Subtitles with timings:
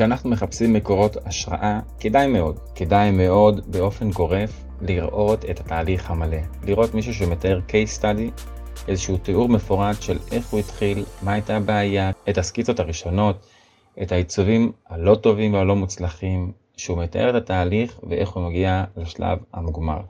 [0.00, 6.36] כשאנחנו מחפשים מקורות השראה, כדאי מאוד, כדאי מאוד באופן גורף לראות את התהליך המלא.
[6.64, 8.42] לראות מישהו שמתאר case study,
[8.88, 13.46] איזשהו תיאור מפורט של איך הוא התחיל, מה הייתה הבעיה, את הסקיצות הראשונות,
[14.02, 20.00] את העיצובים הלא טובים והלא מוצלחים, שהוא מתאר את התהליך ואיך הוא מגיע לשלב המוגמר.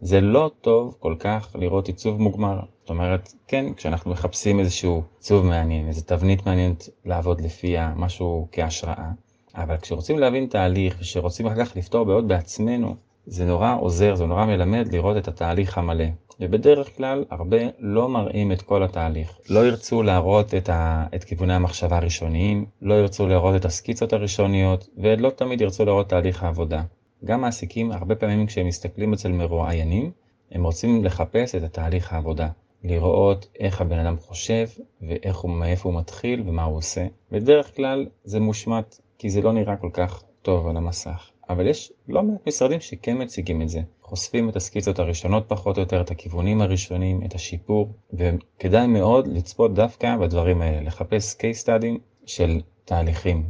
[0.00, 2.60] זה לא טוב כל כך לראות עיצוב מוגמר.
[2.80, 9.10] זאת אומרת, כן, כשאנחנו מחפשים איזשהו עיצוב מעניין, איזו תבנית מעניינת לעבוד לפיה, משהו כהשראה,
[9.54, 14.44] אבל כשרוצים להבין תהליך ושרוצים אחר כך לפתור בעיות בעצמנו, זה נורא עוזר, זה נורא
[14.44, 16.04] מלמד לראות את התהליך המלא.
[16.40, 19.38] ובדרך כלל הרבה לא מראים את כל התהליך.
[19.50, 21.06] לא ירצו להראות את, ה...
[21.14, 26.42] את כיווני המחשבה הראשוניים, לא ירצו להראות את הסקיצות הראשוניות, ולא תמיד ירצו להראות תהליך
[26.42, 26.82] העבודה.
[27.24, 30.10] גם מעסיקים, הרבה פעמים כשהם מסתכלים אצל מרואיינים,
[30.52, 32.48] הם רוצים לחפש את התהליך העבודה.
[32.84, 34.66] לראות איך הבן אדם חושב,
[35.02, 37.06] ואיך הוא, מאיפה הוא מתחיל ומה הוא עושה.
[37.32, 41.30] בדרך כלל זה מושמט, כי זה לא נראה כל כך טוב על המסך.
[41.48, 43.80] אבל יש לא מעט משרדים שכן מציגים את זה.
[44.02, 49.74] חושפים את הסקיצות הראשונות פחות או יותר, את הכיוונים הראשונים, את השיפור, וכדאי מאוד לצפות
[49.74, 53.44] דווקא בדברים האלה, לחפש case study של תהליכים.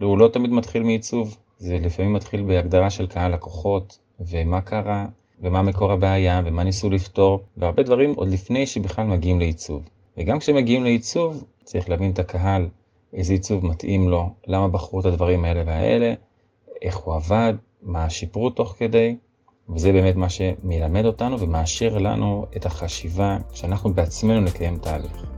[0.00, 5.06] הוא לא תמיד מתחיל מעיצוב, זה לפעמים מתחיל בהגדרה של קהל לקוחות, ומה קרה,
[5.40, 9.88] ומה מקור הבעיה, ומה ניסו לפתור, והרבה דברים עוד לפני שבכלל מגיעים לעיצוב.
[10.16, 12.68] וגם כשמגיעים לעיצוב, צריך להבין את הקהל,
[13.12, 16.14] איזה עיצוב מתאים לו, למה בחרו את הדברים האלה והאלה,
[16.82, 19.16] איך הוא עבד, מה שיפרו תוך כדי,
[19.68, 25.37] וזה באמת מה שמלמד אותנו ומאשר לנו את החשיבה שאנחנו בעצמנו נקיים תהליך.